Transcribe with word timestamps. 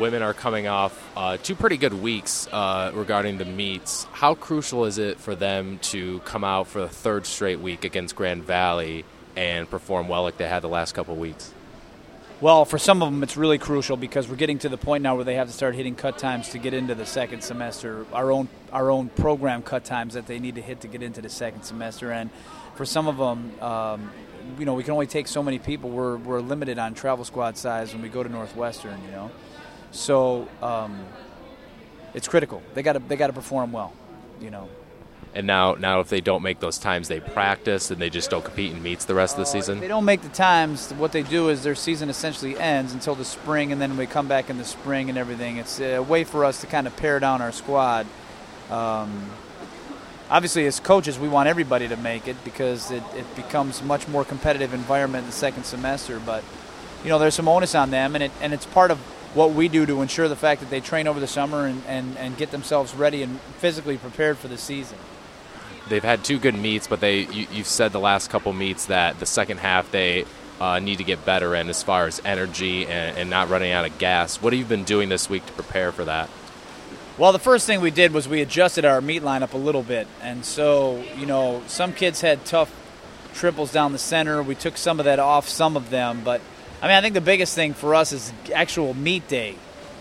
women 0.00 0.22
are 0.22 0.32
coming 0.32 0.66
off 0.66 0.98
uh, 1.14 1.36
two 1.36 1.54
pretty 1.54 1.76
good 1.76 1.92
weeks 1.92 2.48
uh, 2.50 2.90
regarding 2.94 3.36
the 3.36 3.44
meets. 3.44 4.04
How 4.12 4.34
crucial 4.34 4.86
is 4.86 4.96
it 4.96 5.20
for 5.20 5.34
them 5.34 5.78
to 5.82 6.20
come 6.20 6.42
out 6.42 6.68
for 6.68 6.80
the 6.80 6.88
third 6.88 7.26
straight 7.26 7.60
week 7.60 7.84
against 7.84 8.16
Grand 8.16 8.42
Valley 8.42 9.04
and 9.36 9.68
perform 9.68 10.08
well 10.08 10.22
like 10.22 10.38
they 10.38 10.48
had 10.48 10.62
the 10.62 10.68
last 10.68 10.92
couple 10.94 11.14
weeks? 11.16 11.52
Well, 12.40 12.64
for 12.64 12.78
some 12.78 13.02
of 13.02 13.12
them, 13.12 13.22
it's 13.22 13.36
really 13.36 13.58
crucial 13.58 13.98
because 13.98 14.26
we're 14.26 14.36
getting 14.36 14.58
to 14.60 14.70
the 14.70 14.78
point 14.78 15.02
now 15.02 15.14
where 15.14 15.24
they 15.24 15.34
have 15.34 15.48
to 15.48 15.52
start 15.52 15.74
hitting 15.74 15.94
cut 15.94 16.16
times 16.16 16.48
to 16.50 16.58
get 16.58 16.72
into 16.72 16.94
the 16.94 17.04
second 17.04 17.42
semester. 17.42 18.06
Our 18.14 18.32
own 18.32 18.48
our 18.72 18.90
own 18.90 19.10
program 19.10 19.60
cut 19.60 19.84
times 19.84 20.14
that 20.14 20.26
they 20.26 20.38
need 20.38 20.54
to 20.54 20.62
hit 20.62 20.80
to 20.80 20.88
get 20.88 21.02
into 21.02 21.20
the 21.20 21.28
second 21.28 21.64
semester, 21.64 22.10
and 22.10 22.30
for 22.76 22.86
some 22.86 23.06
of 23.06 23.18
them, 23.18 23.60
um, 23.60 24.10
you 24.58 24.64
know, 24.64 24.72
we 24.72 24.82
can 24.82 24.92
only 24.92 25.06
take 25.06 25.28
so 25.28 25.42
many 25.42 25.58
people. 25.58 25.90
We're 25.90 26.16
we're 26.16 26.40
limited 26.40 26.78
on 26.78 26.94
travel 26.94 27.26
squad 27.26 27.58
size 27.58 27.92
when 27.92 28.00
we 28.00 28.08
go 28.08 28.22
to 28.22 28.28
Northwestern, 28.30 28.98
you 29.04 29.10
know, 29.10 29.30
so 29.90 30.48
um, 30.62 31.04
it's 32.14 32.28
critical. 32.28 32.62
They 32.74 32.82
got 32.82 32.94
to 32.94 32.98
they 33.00 33.16
got 33.16 33.28
to 33.28 33.32
perform 33.32 33.72
well, 33.72 33.92
you 34.40 34.50
know. 34.50 34.68
And 35.32 35.46
now, 35.46 35.74
now 35.74 36.00
if 36.00 36.08
they 36.08 36.20
don't 36.20 36.42
make 36.42 36.58
those 36.58 36.78
times, 36.78 37.06
they 37.06 37.20
practice 37.20 37.90
and 37.90 38.00
they 38.00 38.10
just 38.10 38.30
don't 38.30 38.44
compete 38.44 38.72
in 38.72 38.82
meets 38.82 39.04
the 39.04 39.14
rest 39.14 39.34
of 39.34 39.40
the 39.40 39.46
season. 39.46 39.76
If 39.76 39.82
they 39.82 39.88
don't 39.88 40.04
make 40.04 40.22
the 40.22 40.28
times. 40.28 40.90
What 40.94 41.12
they 41.12 41.22
do 41.22 41.50
is 41.50 41.62
their 41.62 41.76
season 41.76 42.10
essentially 42.10 42.58
ends 42.58 42.92
until 42.92 43.14
the 43.14 43.24
spring, 43.24 43.70
and 43.70 43.80
then 43.80 43.96
we 43.96 44.06
come 44.06 44.26
back 44.26 44.50
in 44.50 44.58
the 44.58 44.64
spring 44.64 45.08
and 45.08 45.16
everything. 45.16 45.58
It's 45.58 45.80
a 45.80 46.00
way 46.00 46.24
for 46.24 46.44
us 46.44 46.60
to 46.62 46.66
kind 46.66 46.86
of 46.86 46.96
pare 46.96 47.20
down 47.20 47.42
our 47.42 47.52
squad. 47.52 48.06
Um, 48.70 49.30
obviously, 50.28 50.66
as 50.66 50.80
coaches, 50.80 51.16
we 51.16 51.28
want 51.28 51.48
everybody 51.48 51.86
to 51.86 51.96
make 51.96 52.26
it 52.26 52.42
because 52.44 52.90
it, 52.90 53.02
it 53.14 53.36
becomes 53.36 53.84
much 53.84 54.08
more 54.08 54.24
competitive 54.24 54.74
environment 54.74 55.22
in 55.22 55.30
the 55.30 55.36
second 55.36 55.62
semester. 55.62 56.18
But 56.18 56.42
you 57.04 57.08
know, 57.08 57.20
there's 57.20 57.36
some 57.36 57.46
onus 57.46 57.76
on 57.76 57.92
them, 57.92 58.16
and 58.16 58.24
it 58.24 58.32
and 58.40 58.52
it's 58.52 58.66
part 58.66 58.90
of 58.90 58.98
what 59.34 59.52
we 59.52 59.68
do 59.68 59.86
to 59.86 60.02
ensure 60.02 60.28
the 60.28 60.36
fact 60.36 60.60
that 60.60 60.70
they 60.70 60.80
train 60.80 61.06
over 61.06 61.20
the 61.20 61.26
summer 61.26 61.66
and, 61.66 61.82
and, 61.86 62.16
and 62.18 62.36
get 62.36 62.50
themselves 62.50 62.94
ready 62.94 63.22
and 63.22 63.40
physically 63.58 63.96
prepared 63.96 64.38
for 64.38 64.48
the 64.48 64.58
season 64.58 64.98
they've 65.90 66.04
had 66.04 66.24
two 66.24 66.38
good 66.38 66.54
meets, 66.54 66.86
but 66.86 67.00
they 67.00 67.20
you, 67.26 67.46
have 67.46 67.66
said 67.66 67.92
the 67.92 68.00
last 68.00 68.30
couple 68.30 68.52
meets 68.54 68.86
that 68.86 69.18
the 69.20 69.26
second 69.26 69.58
half 69.58 69.90
they 69.90 70.24
uh, 70.58 70.78
need 70.78 70.96
to 70.98 71.04
get 71.04 71.24
better 71.26 71.54
in 71.54 71.68
as 71.68 71.82
far 71.82 72.06
as 72.06 72.22
energy 72.24 72.86
and, 72.86 73.18
and, 73.18 73.30
not 73.30 73.48
running 73.48 73.72
out 73.72 73.84
of 73.84 73.98
gas. 73.98 74.40
What 74.40 74.52
have 74.52 74.60
you 74.60 74.66
been 74.66 74.84
doing 74.84 75.08
this 75.08 75.28
week 75.28 75.44
to 75.46 75.52
prepare 75.52 75.90
for 75.90 76.04
that? 76.04 76.30
Well, 77.18 77.32
the 77.32 77.38
first 77.38 77.66
thing 77.66 77.80
we 77.80 77.90
did 77.90 78.12
was 78.12 78.28
we 78.28 78.40
adjusted 78.40 78.84
our 78.84 79.00
meet 79.00 79.22
lineup 79.22 79.52
a 79.52 79.58
little 79.58 79.82
bit, 79.82 80.06
and 80.22 80.44
so 80.44 81.02
you 81.16 81.26
know 81.26 81.62
some 81.66 81.92
kids 81.92 82.20
had 82.20 82.44
tough 82.46 82.72
triples 83.34 83.72
down 83.72 83.92
the 83.92 83.98
center. 83.98 84.42
We 84.42 84.54
took 84.54 84.76
some 84.76 85.00
of 85.00 85.04
that 85.04 85.18
off 85.18 85.48
some 85.48 85.76
of 85.76 85.90
them, 85.90 86.22
but 86.24 86.40
I 86.82 86.88
mean 86.88 86.96
I 86.96 87.00
think 87.00 87.14
the 87.14 87.20
biggest 87.20 87.54
thing 87.54 87.74
for 87.74 87.94
us 87.94 88.12
is 88.12 88.32
actual 88.54 88.94
meet 88.94 89.28
day. 89.28 89.56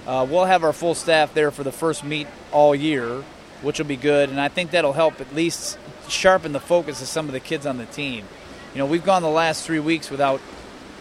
Uh, 0.08 0.25
we'll 0.30 0.45
have 0.45 0.63
our 0.63 0.73
full 0.73 0.95
staff 0.95 1.33
there 1.33 1.52
for 1.52 1.63
the 1.63 1.72
first 1.72 2.03
meet 2.03 2.27
all 2.52 2.73
year 2.73 3.23
which 3.61 3.80
will 3.80 3.85
be 3.85 3.95
good. 3.95 4.30
And 4.30 4.39
I 4.39 4.49
think 4.49 4.72
that'll 4.72 4.94
help 4.94 5.19
at 5.22 5.33
least 5.35 5.77
sharpen 6.07 6.52
the 6.52 6.59
focus 6.59 7.02
of 7.02 7.07
some 7.07 7.27
of 7.27 7.33
the 7.33 7.39
kids 7.39 7.66
on 7.66 7.77
the 7.77 7.85
team. 7.85 8.25
You 8.73 8.80
know, 8.80 8.85
we've 8.85 9.03
gone 9.03 9.22
the 9.22 9.30
last 9.30 9.66
three 9.66 9.80
weeks 9.80 10.09
without, 10.09 10.41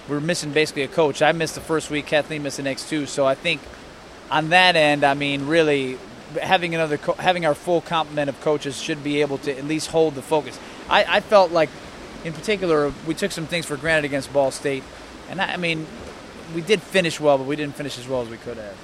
we're 0.08 0.20
missing 0.20 0.52
basically 0.52 0.82
a 0.82 0.88
coach. 0.88 1.22
I 1.22 1.32
missed 1.32 1.54
the 1.54 1.60
first 1.60 1.90
week, 1.90 2.06
Kathleen 2.06 2.42
missed 2.42 2.56
the 2.56 2.62
next 2.62 2.88
two. 2.88 3.06
So 3.06 3.26
I 3.26 3.34
think 3.34 3.60
on 4.30 4.50
that 4.50 4.76
end, 4.76 5.04
I 5.04 5.14
mean, 5.14 5.46
really 5.46 5.98
having 6.40 6.74
another 6.74 6.98
co- 6.98 7.14
having 7.14 7.46
our 7.46 7.54
full 7.54 7.80
complement 7.80 8.28
of 8.28 8.40
coaches 8.40 8.80
should 8.80 9.02
be 9.02 9.20
able 9.20 9.38
to 9.38 9.56
at 9.56 9.64
least 9.64 9.90
hold 9.90 10.14
the 10.14 10.22
focus. 10.22 10.58
I, 10.88 11.04
I 11.04 11.20
felt 11.20 11.52
like, 11.52 11.70
in 12.24 12.32
particular, 12.32 12.92
we 13.06 13.14
took 13.14 13.32
some 13.32 13.46
things 13.46 13.64
for 13.64 13.76
granted 13.76 14.04
against 14.04 14.32
Ball 14.32 14.50
State, 14.50 14.82
and 15.28 15.40
I, 15.40 15.54
I 15.54 15.56
mean, 15.56 15.86
we 16.54 16.60
did 16.60 16.82
finish 16.82 17.20
well, 17.20 17.38
but 17.38 17.46
we 17.46 17.56
didn't 17.56 17.76
finish 17.76 17.98
as 17.98 18.08
well 18.08 18.22
as 18.22 18.28
we 18.28 18.36
could 18.38 18.56
have 18.56 18.76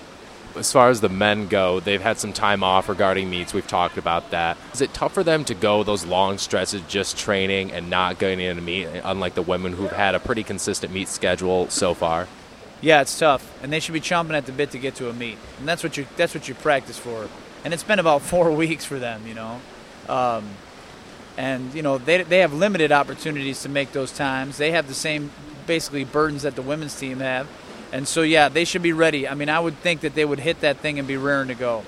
as 0.56 0.72
far 0.72 0.90
as 0.90 1.00
the 1.00 1.08
men 1.08 1.48
go, 1.48 1.80
they've 1.80 2.00
had 2.00 2.18
some 2.18 2.32
time 2.32 2.62
off 2.62 2.88
regarding 2.88 3.28
meets. 3.28 3.52
We've 3.52 3.66
talked 3.66 3.98
about 3.98 4.30
that. 4.30 4.56
Is 4.72 4.80
it 4.80 4.94
tough 4.94 5.12
for 5.12 5.22
them 5.22 5.44
to 5.46 5.54
go 5.54 5.82
those 5.82 6.04
long 6.04 6.38
stretches 6.38 6.82
just 6.82 7.16
training 7.16 7.72
and 7.72 7.90
not 7.90 8.18
going 8.18 8.40
in 8.40 8.58
a 8.58 8.60
meet, 8.60 8.86
unlike 9.04 9.34
the 9.34 9.42
women 9.42 9.72
who've 9.72 9.92
had 9.92 10.14
a 10.14 10.20
pretty 10.20 10.42
consistent 10.42 10.92
meet 10.92 11.08
schedule 11.08 11.68
so 11.70 11.94
far? 11.94 12.28
Yeah, 12.80 13.00
it's 13.00 13.18
tough, 13.18 13.50
and 13.62 13.72
they 13.72 13.80
should 13.80 13.94
be 13.94 14.00
chomping 14.00 14.34
at 14.34 14.46
the 14.46 14.52
bit 14.52 14.70
to 14.72 14.78
get 14.78 14.96
to 14.96 15.08
a 15.08 15.12
meet, 15.12 15.38
and 15.58 15.66
that's 15.66 15.82
what 15.82 15.96
you 15.96 16.06
that's 16.16 16.34
what 16.34 16.48
you 16.48 16.54
practice 16.54 16.98
for. 16.98 17.28
And 17.64 17.72
it's 17.72 17.84
been 17.84 17.98
about 17.98 18.22
four 18.32 18.50
weeks 18.52 18.84
for 18.84 18.98
them, 18.98 19.26
you 19.26 19.34
know. 19.34 19.60
Um, 20.08 20.48
and 21.36 21.74
you 21.74 21.82
know 21.82 21.98
they 21.98 22.22
they 22.22 22.40
have 22.40 22.52
limited 22.52 22.92
opportunities 22.92 23.62
to 23.62 23.68
make 23.68 23.92
those 23.92 24.12
times. 24.12 24.58
They 24.58 24.72
have 24.72 24.86
the 24.86 24.94
same 24.94 25.30
basically 25.66 26.04
burdens 26.04 26.42
that 26.42 26.56
the 26.56 26.62
women's 26.62 26.98
team 26.98 27.20
have 27.20 27.48
and 27.94 28.08
so, 28.08 28.22
yeah, 28.22 28.48
they 28.48 28.64
should 28.64 28.82
be 28.82 28.92
ready. 28.92 29.28
I 29.28 29.34
mean, 29.34 29.48
I 29.48 29.60
would 29.60 29.78
think 29.78 30.00
that 30.00 30.16
they 30.16 30.24
would 30.24 30.40
hit 30.40 30.62
that 30.62 30.78
thing 30.78 30.98
and 30.98 31.06
be 31.06 31.16
raring 31.16 31.46
to 31.46 31.54
go. 31.54 31.84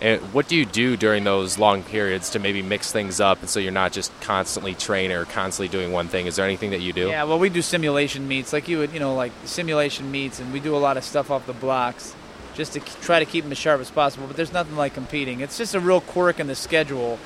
And 0.00 0.20
what 0.34 0.48
do 0.48 0.56
you 0.56 0.64
do 0.64 0.96
during 0.96 1.22
those 1.22 1.56
long 1.56 1.84
periods 1.84 2.30
to 2.30 2.40
maybe 2.40 2.62
mix 2.62 2.90
things 2.90 3.20
up 3.20 3.40
and 3.40 3.48
so 3.48 3.60
you're 3.60 3.70
not 3.70 3.92
just 3.92 4.12
constantly 4.20 4.74
training 4.74 5.16
or 5.16 5.24
constantly 5.24 5.68
doing 5.68 5.92
one 5.92 6.08
thing? 6.08 6.26
Is 6.26 6.34
there 6.34 6.44
anything 6.44 6.70
that 6.70 6.80
you 6.80 6.92
do? 6.92 7.06
Yeah, 7.06 7.22
well, 7.24 7.38
we 7.38 7.48
do 7.48 7.62
simulation 7.62 8.26
meets, 8.26 8.52
like 8.52 8.66
you 8.66 8.78
would, 8.78 8.92
you 8.92 8.98
know, 8.98 9.14
like 9.14 9.30
simulation 9.44 10.10
meets, 10.10 10.40
and 10.40 10.52
we 10.52 10.58
do 10.58 10.74
a 10.74 10.78
lot 10.78 10.96
of 10.96 11.04
stuff 11.04 11.30
off 11.30 11.46
the 11.46 11.52
blocks 11.52 12.16
just 12.54 12.72
to 12.72 12.80
try 12.80 13.20
to 13.20 13.24
keep 13.24 13.44
them 13.44 13.52
as 13.52 13.58
sharp 13.58 13.80
as 13.80 13.90
possible. 13.90 14.26
But 14.26 14.36
there's 14.36 14.52
nothing 14.52 14.74
like 14.74 14.94
competing. 14.94 15.40
It's 15.40 15.56
just 15.56 15.76
a 15.76 15.80
real 15.80 16.00
quirk 16.00 16.40
in 16.40 16.48
the 16.48 16.56
schedule. 16.56 17.20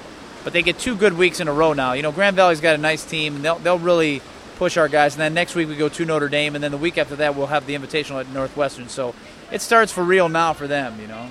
But 0.45 0.53
they 0.53 0.61
get 0.63 0.79
two 0.79 0.95
good 0.95 1.15
weeks 1.15 1.41
in 1.41 1.49
a 1.49 1.53
row 1.53 1.73
now. 1.73 1.95
You 1.95 2.03
know, 2.03 2.13
Grand 2.13 2.37
Valley's 2.37 2.61
got 2.61 2.75
a 2.75 2.79
nice 2.79 3.05
team, 3.05 3.37
and 3.37 3.45
they'll, 3.45 3.59
they'll 3.59 3.79
really 3.79 4.21
push 4.61 4.77
our 4.77 4.89
guys. 4.89 5.15
And 5.15 5.23
then 5.23 5.33
next 5.33 5.55
week 5.55 5.69
we 5.71 5.75
go 5.75 5.89
to 5.89 6.05
Notre 6.05 6.29
Dame, 6.29 6.55
and 6.55 6.63
then 6.63 6.71
the 6.71 6.77
week 6.77 6.99
after 6.99 7.17
that 7.17 7.35
we'll 7.35 7.47
have 7.47 7.65
the 7.65 7.75
Invitational 7.75 8.21
at 8.21 8.29
Northwestern. 8.29 8.91
So 8.91 9.15
it 9.51 9.63
starts 9.63 9.91
for 9.91 10.05
real 10.05 10.29
now 10.29 10.53
for 10.53 10.67
them, 10.67 11.01
you 11.01 11.07
know. 11.07 11.31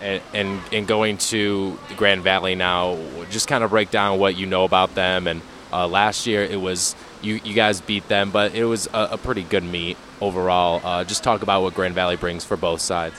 And, 0.00 0.22
and, 0.32 0.60
and 0.72 0.86
going 0.86 1.18
to 1.18 1.78
the 1.90 1.94
Grand 1.94 2.22
Valley 2.22 2.54
now, 2.54 2.96
just 3.30 3.46
kind 3.46 3.62
of 3.62 3.68
break 3.68 3.90
down 3.90 4.18
what 4.18 4.38
you 4.38 4.46
know 4.46 4.64
about 4.64 4.94
them. 4.94 5.26
And 5.26 5.42
uh, 5.70 5.86
last 5.86 6.26
year 6.26 6.44
it 6.44 6.58
was 6.58 6.96
you, 7.20 7.34
you 7.44 7.52
guys 7.52 7.82
beat 7.82 8.08
them, 8.08 8.30
but 8.30 8.54
it 8.54 8.64
was 8.64 8.86
a, 8.86 9.08
a 9.12 9.18
pretty 9.18 9.42
good 9.42 9.62
meet 9.62 9.98
overall. 10.22 10.80
Uh, 10.82 11.04
just 11.04 11.22
talk 11.22 11.42
about 11.42 11.60
what 11.60 11.74
Grand 11.74 11.94
Valley 11.94 12.16
brings 12.16 12.42
for 12.42 12.56
both 12.56 12.80
sides. 12.80 13.16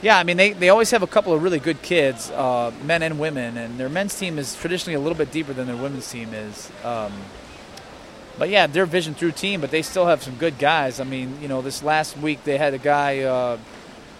Yeah, 0.00 0.16
I 0.16 0.22
mean, 0.22 0.36
they, 0.36 0.52
they 0.52 0.68
always 0.68 0.92
have 0.92 1.02
a 1.02 1.08
couple 1.08 1.32
of 1.32 1.42
really 1.42 1.58
good 1.58 1.82
kids, 1.82 2.30
uh, 2.30 2.70
men 2.84 3.02
and 3.02 3.18
women, 3.18 3.56
and 3.58 3.80
their 3.80 3.88
men's 3.88 4.16
team 4.16 4.38
is 4.38 4.54
traditionally 4.54 4.94
a 4.94 5.00
little 5.00 5.18
bit 5.18 5.32
deeper 5.32 5.52
than 5.52 5.66
their 5.66 5.76
women's 5.76 6.08
team 6.08 6.32
is. 6.34 6.70
Um, 6.84 7.12
but 8.38 8.48
yeah, 8.48 8.66
they're 8.66 8.86
Division 8.86 9.14
Two 9.14 9.32
team, 9.32 9.60
but 9.60 9.70
they 9.70 9.82
still 9.82 10.06
have 10.06 10.22
some 10.22 10.36
good 10.36 10.58
guys. 10.58 11.00
I 11.00 11.04
mean, 11.04 11.38
you 11.40 11.48
know, 11.48 11.62
this 11.62 11.82
last 11.82 12.16
week 12.16 12.44
they 12.44 12.58
had 12.58 12.74
a 12.74 12.78
guy 12.78 13.20
uh, 13.20 13.58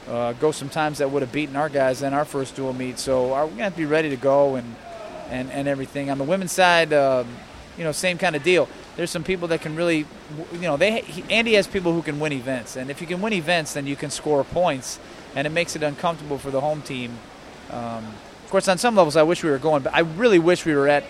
uh, 0.09 0.33
go 0.35 0.53
some 0.53 0.69
times 0.69 0.99
that 0.99 1.11
would 1.11 1.23
have 1.23 1.33
beaten 1.33 1.57
our 1.57 1.69
guys 1.69 2.03
in 2.03 2.15
our 2.15 2.25
first 2.25 2.57
dual 2.57 2.73
meet. 2.73 2.99
So 2.99 3.29
we're 3.29 3.47
going 3.47 3.57
to 3.57 3.63
have 3.65 3.73
to 3.75 3.79
be 3.79 3.87
ready 3.87 4.11
to 4.11 4.17
go 4.17 4.57
and 4.57 4.77
and 5.31 5.51
and 5.51 5.69
everything 5.69 6.11
on 6.11 6.19
the 6.19 6.25
women's 6.25 6.53
side? 6.53 6.93
Uh, 6.93 7.25
you 7.77 7.85
know, 7.85 7.93
same 7.93 8.19
kind 8.19 8.37
of 8.37 8.43
deal. 8.43 8.69
There's 8.97 9.11
some 9.11 9.25
people 9.25 9.49
that 9.49 9.61
can 9.61 9.75
really, 9.75 10.07
you 10.53 10.61
know, 10.61 10.77
they 10.77 11.01
he, 11.01 11.25
Andy 11.29 11.55
has 11.55 11.67
people 11.67 11.93
who 11.93 12.03
can 12.03 12.21
win 12.21 12.33
events, 12.33 12.77
and 12.77 12.91
if 12.91 13.01
you 13.01 13.07
can 13.07 13.21
win 13.21 13.33
events, 13.33 13.75
then 13.75 13.87
you 13.87 13.97
can 13.97 14.11
score 14.11 14.45
points, 14.45 15.01
and 15.35 15.47
it 15.47 15.51
makes 15.51 15.75
it 15.75 15.83
uncomfortable 15.83 16.39
for 16.39 16.51
the 16.51 16.61
home 16.61 16.83
team. 16.83 17.19
Um, 17.71 18.05
of 18.45 18.51
course, 18.51 18.69
on 18.69 18.79
some 18.79 18.95
levels, 18.95 19.17
I 19.17 19.25
wish 19.25 19.43
we 19.43 19.51
were 19.51 19.59
going, 19.59 19.83
but 19.83 19.95
I 19.95 20.01
really 20.01 20.39
wish 20.39 20.65
we 20.65 20.75
were 20.75 20.87
at 20.87 21.05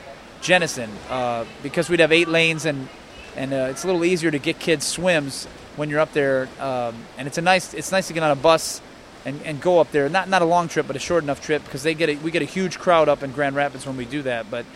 Jenison 0.45 0.91
uh, 1.09 1.45
because 1.63 1.89
we'd 1.89 2.01
have 2.01 2.13
eight 2.13 2.29
lanes 2.29 2.67
and 2.67 2.89
and 3.35 3.53
uh, 3.53 3.69
it's 3.71 3.83
a 3.83 3.87
little 3.87 4.05
easier 4.05 4.31
to 4.31 4.39
get 4.39 4.61
kids 4.61 4.87
swims 4.87 5.47
when 5.75 5.91
you're 5.91 5.99
up 5.99 6.13
there. 6.13 6.49
Um, 6.61 6.95
and 7.19 7.27
it's 7.27 7.39
a 7.39 7.43
nice 7.43 7.75
it's 7.75 7.91
nice 7.91 8.07
to 8.09 8.13
get 8.13 8.23
on 8.23 8.31
a 8.31 8.37
bus 8.37 8.81
and, 9.25 9.41
and 9.43 9.61
go 9.61 9.81
up 9.81 9.91
there. 9.91 10.09
Not 10.09 10.29
not 10.29 10.43
a 10.43 10.45
long 10.45 10.69
trip, 10.69 10.87
but 10.87 10.97
a 10.97 11.01
short 11.01 11.25
enough 11.25 11.41
trip 11.41 11.65
because 11.65 11.83
they 11.83 11.95
get 11.95 12.11
a, 12.11 12.17
we 12.17 12.31
get 12.31 12.43
a 12.43 12.47
huge 12.47 12.79
crowd 12.79 13.09
up 13.09 13.23
in 13.23 13.33
Grand 13.33 13.57
Rapids 13.57 13.87
when 13.87 13.97
we 13.97 14.05
do 14.05 14.23
that. 14.23 14.51
But 14.51 14.67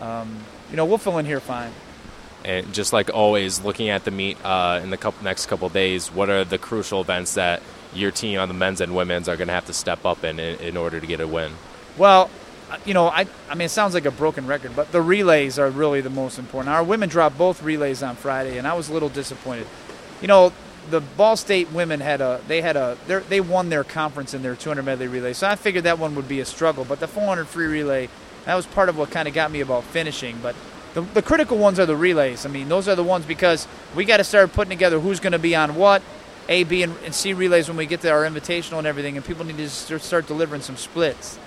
um, 0.00 0.36
you 0.70 0.76
know 0.76 0.84
we'll 0.84 0.98
fill 0.98 1.18
in 1.18 1.26
here 1.26 1.40
fine. 1.40 1.72
And 2.44 2.74
just 2.74 2.92
like 2.92 3.12
always, 3.12 3.64
looking 3.64 3.88
at 3.88 4.04
the 4.04 4.10
meet 4.10 4.36
uh, 4.44 4.80
in 4.82 4.90
the 4.90 4.98
couple, 4.98 5.24
next 5.24 5.46
couple 5.46 5.66
days, 5.70 6.12
what 6.12 6.28
are 6.28 6.44
the 6.44 6.58
crucial 6.58 7.00
events 7.00 7.34
that 7.34 7.62
your 7.94 8.10
team 8.10 8.38
on 8.38 8.48
the 8.48 8.54
men's 8.54 8.82
and 8.82 8.94
women's 8.94 9.30
are 9.30 9.36
going 9.38 9.48
to 9.48 9.54
have 9.54 9.64
to 9.64 9.72
step 9.72 10.04
up 10.04 10.24
in, 10.24 10.38
in 10.38 10.60
in 10.60 10.76
order 10.76 11.00
to 11.00 11.06
get 11.06 11.20
a 11.20 11.26
win? 11.26 11.52
Well, 11.96 12.28
Uh, 12.70 12.78
you 12.84 12.94
know, 12.94 13.08
I, 13.08 13.26
I 13.48 13.54
mean, 13.54 13.66
it 13.66 13.70
sounds 13.70 13.94
like 13.94 14.06
a 14.06 14.10
broken 14.10 14.46
record, 14.46 14.74
but 14.74 14.90
the 14.90 15.02
relays 15.02 15.58
are 15.58 15.70
really 15.70 16.00
the 16.00 16.10
most 16.10 16.38
important. 16.38 16.74
Our 16.74 16.82
women 16.82 17.08
dropped 17.08 17.36
both 17.36 17.62
relays 17.62 18.02
on 18.02 18.16
Friday, 18.16 18.58
and 18.58 18.66
I 18.66 18.74
was 18.74 18.88
a 18.88 18.92
little 18.92 19.10
disappointed. 19.10 19.66
You 20.22 20.28
know, 20.28 20.52
the 20.90 21.00
Ball 21.00 21.36
State 21.36 21.70
women 21.72 22.00
had 22.00 22.20
a 22.20 22.40
they 22.46 22.60
had 22.60 22.76
a 22.76 22.96
they 23.06 23.40
won 23.40 23.68
their 23.68 23.84
conference 23.84 24.34
in 24.34 24.42
their 24.42 24.56
200 24.56 24.82
medley 24.82 25.06
relay, 25.06 25.32
so 25.32 25.46
I 25.46 25.56
figured 25.56 25.84
that 25.84 25.98
one 25.98 26.14
would 26.14 26.28
be 26.28 26.40
a 26.40 26.44
struggle. 26.44 26.84
But 26.84 27.00
the 27.00 27.08
400 27.08 27.46
free 27.46 27.66
relay, 27.66 28.08
that 28.44 28.54
was 28.54 28.66
part 28.66 28.88
of 28.88 28.96
what 28.96 29.10
kind 29.10 29.28
of 29.28 29.34
got 29.34 29.50
me 29.50 29.60
about 29.60 29.84
finishing. 29.84 30.38
But 30.42 30.54
the, 30.94 31.02
the 31.02 31.22
critical 31.22 31.58
ones 31.58 31.78
are 31.78 31.86
the 31.86 31.96
relays. 31.96 32.46
I 32.46 32.48
mean, 32.48 32.68
those 32.68 32.88
are 32.88 32.94
the 32.94 33.02
ones 33.02 33.26
because 33.26 33.66
we 33.94 34.04
got 34.04 34.18
to 34.18 34.24
start 34.24 34.52
putting 34.52 34.70
together 34.70 35.00
who's 35.00 35.20
going 35.20 35.32
to 35.32 35.38
be 35.38 35.54
on 35.56 35.74
what, 35.74 36.02
A, 36.48 36.64
B, 36.64 36.82
and, 36.82 36.94
and 37.04 37.14
C 37.14 37.32
relays 37.32 37.68
when 37.68 37.76
we 37.76 37.86
get 37.86 38.00
to 38.02 38.10
our 38.10 38.22
invitational 38.22 38.78
and 38.78 38.86
everything, 38.86 39.16
and 39.16 39.24
people 39.24 39.44
need 39.44 39.56
to 39.56 39.98
start 39.98 40.26
delivering 40.26 40.62
some 40.62 40.76
splits. 40.76 41.38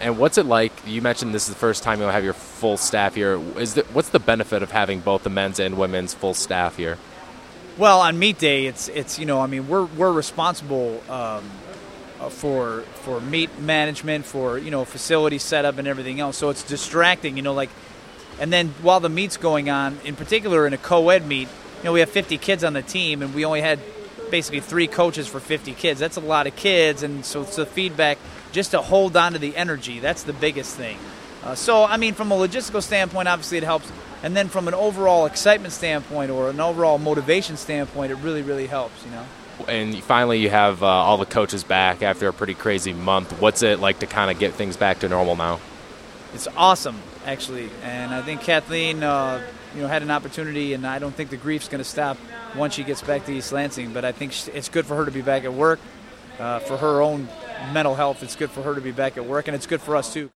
And 0.00 0.18
what's 0.18 0.38
it 0.38 0.46
like? 0.46 0.72
You 0.86 1.00
mentioned 1.02 1.34
this 1.34 1.44
is 1.44 1.54
the 1.54 1.58
first 1.58 1.82
time 1.82 2.00
you'll 2.00 2.10
have 2.10 2.24
your 2.24 2.32
full 2.32 2.76
staff 2.76 3.14
here. 3.14 3.40
Is 3.58 3.74
the, 3.74 3.82
what's 3.92 4.10
the 4.10 4.18
benefit 4.18 4.62
of 4.62 4.70
having 4.70 5.00
both 5.00 5.22
the 5.22 5.30
men's 5.30 5.58
and 5.60 5.78
women's 5.78 6.14
full 6.14 6.34
staff 6.34 6.76
here? 6.76 6.98
Well, 7.76 8.00
on 8.00 8.18
meet 8.18 8.38
day, 8.38 8.66
it's 8.66 8.88
it's 8.88 9.18
you 9.18 9.26
know 9.26 9.40
I 9.40 9.46
mean 9.46 9.66
we're 9.66 9.84
we're 9.84 10.12
responsible 10.12 11.02
um, 11.10 11.50
uh, 12.20 12.28
for 12.28 12.82
for 13.02 13.20
meet 13.20 13.58
management, 13.58 14.24
for 14.24 14.58
you 14.58 14.70
know 14.70 14.84
facility 14.84 15.38
setup 15.38 15.78
and 15.78 15.88
everything 15.88 16.20
else. 16.20 16.36
So 16.36 16.50
it's 16.50 16.62
distracting, 16.62 17.36
you 17.36 17.42
know, 17.42 17.54
like. 17.54 17.70
And 18.40 18.52
then 18.52 18.74
while 18.82 18.98
the 18.98 19.08
meet's 19.08 19.36
going 19.36 19.70
on, 19.70 19.98
in 20.04 20.16
particular 20.16 20.66
in 20.66 20.72
a 20.72 20.76
co-ed 20.76 21.24
meet, 21.24 21.46
you 21.78 21.84
know 21.84 21.92
we 21.92 22.00
have 22.00 22.10
50 22.10 22.36
kids 22.38 22.64
on 22.64 22.72
the 22.72 22.82
team, 22.82 23.22
and 23.22 23.32
we 23.32 23.44
only 23.44 23.60
had 23.60 23.78
basically 24.30 24.60
three 24.60 24.86
coaches 24.86 25.26
for 25.26 25.40
50 25.40 25.72
kids. 25.74 26.00
That's 26.00 26.16
a 26.16 26.20
lot 26.20 26.46
of 26.46 26.56
kids, 26.56 27.02
and 27.02 27.24
so 27.24 27.42
it's 27.42 27.56
the 27.56 27.66
feedback 27.66 28.18
just 28.52 28.72
to 28.72 28.80
hold 28.80 29.16
on 29.16 29.32
to 29.32 29.38
the 29.38 29.56
energy. 29.56 30.00
That's 30.00 30.22
the 30.22 30.32
biggest 30.32 30.76
thing. 30.76 30.98
Uh, 31.42 31.54
so 31.54 31.84
I 31.84 31.96
mean, 31.96 32.14
from 32.14 32.32
a 32.32 32.36
logistical 32.36 32.82
standpoint, 32.82 33.28
obviously 33.28 33.58
it 33.58 33.64
helps, 33.64 33.90
and 34.22 34.36
then 34.36 34.48
from 34.48 34.68
an 34.68 34.74
overall 34.74 35.26
excitement 35.26 35.72
standpoint 35.72 36.30
or 36.30 36.50
an 36.50 36.60
overall 36.60 36.98
motivation 36.98 37.56
standpoint, 37.56 38.12
it 38.12 38.16
really 38.16 38.42
really 38.42 38.66
helps. 38.66 39.04
You 39.04 39.10
know 39.10 39.24
and 39.68 40.02
finally 40.02 40.38
you 40.38 40.50
have 40.50 40.82
uh, 40.82 40.86
all 40.86 41.16
the 41.16 41.26
coaches 41.26 41.64
back 41.64 42.02
after 42.02 42.28
a 42.28 42.32
pretty 42.32 42.54
crazy 42.54 42.92
month. 42.92 43.40
What's 43.40 43.62
it 43.62 43.80
like 43.80 44.00
to 44.00 44.06
kind 44.06 44.30
of 44.30 44.38
get 44.38 44.54
things 44.54 44.76
back 44.76 45.00
to 45.00 45.08
normal 45.08 45.36
now? 45.36 45.60
It's 46.32 46.48
awesome, 46.56 47.00
actually, 47.24 47.70
and 47.82 48.12
I 48.12 48.22
think 48.22 48.40
Kathleen, 48.40 49.02
uh, 49.02 49.40
you 49.74 49.82
know, 49.82 49.88
had 49.88 50.02
an 50.02 50.10
opportunity, 50.10 50.74
and 50.74 50.86
I 50.86 50.98
don't 50.98 51.14
think 51.14 51.30
the 51.30 51.36
grief's 51.36 51.68
going 51.68 51.82
to 51.82 51.88
stop 51.88 52.16
once 52.56 52.74
she 52.74 52.84
gets 52.84 53.02
back 53.02 53.26
to 53.26 53.32
East 53.32 53.52
Lansing. 53.52 53.92
But 53.92 54.04
I 54.04 54.12
think 54.12 54.32
it's 54.48 54.68
good 54.68 54.86
for 54.86 54.96
her 54.96 55.04
to 55.04 55.10
be 55.10 55.22
back 55.22 55.44
at 55.44 55.52
work, 55.52 55.80
uh, 56.38 56.60
for 56.60 56.76
her 56.76 57.00
own 57.00 57.28
mental 57.72 57.94
health. 57.94 58.22
It's 58.22 58.36
good 58.36 58.50
for 58.50 58.62
her 58.62 58.74
to 58.74 58.80
be 58.80 58.92
back 58.92 59.16
at 59.16 59.26
work, 59.26 59.48
and 59.48 59.54
it's 59.54 59.66
good 59.66 59.80
for 59.80 59.96
us 59.96 60.12
too. 60.12 60.30